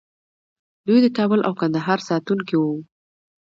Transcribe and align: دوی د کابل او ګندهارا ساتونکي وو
دوی 0.87 0.99
د 1.03 1.07
کابل 1.17 1.39
او 1.47 1.53
ګندهارا 1.61 2.03
ساتونکي 2.09 2.55
وو 2.57 2.75